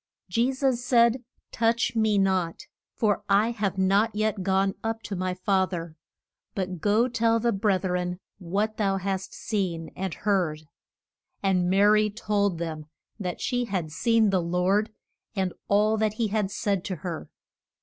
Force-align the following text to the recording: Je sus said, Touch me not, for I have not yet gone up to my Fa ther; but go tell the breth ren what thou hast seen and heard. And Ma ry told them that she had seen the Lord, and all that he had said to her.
Je 0.29 0.51
sus 0.51 0.83
said, 0.83 1.23
Touch 1.51 1.95
me 1.95 2.17
not, 2.17 2.65
for 2.95 3.23
I 3.29 3.51
have 3.51 3.77
not 3.77 4.15
yet 4.15 4.41
gone 4.41 4.73
up 4.83 5.03
to 5.03 5.15
my 5.15 5.35
Fa 5.35 5.67
ther; 5.69 5.95
but 6.55 6.81
go 6.81 7.07
tell 7.07 7.39
the 7.39 7.51
breth 7.51 7.85
ren 7.85 8.19
what 8.39 8.77
thou 8.77 8.97
hast 8.97 9.35
seen 9.35 9.91
and 9.95 10.15
heard. 10.15 10.61
And 11.43 11.69
Ma 11.69 11.83
ry 11.83 12.07
told 12.07 12.57
them 12.57 12.87
that 13.19 13.41
she 13.41 13.65
had 13.65 13.91
seen 13.91 14.31
the 14.31 14.41
Lord, 14.41 14.89
and 15.35 15.53
all 15.67 15.97
that 15.97 16.13
he 16.13 16.29
had 16.29 16.49
said 16.49 16.83
to 16.85 16.95
her. 17.05 17.29